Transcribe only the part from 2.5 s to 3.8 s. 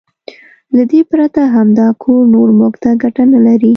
موږ ته ګټه نه لري.